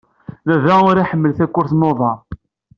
Baba 0.47 0.75
ur 0.89 0.95
iḥemmel 0.97 1.31
takurt 1.37 1.71
n 1.75 1.87
uḍar. 1.89 2.19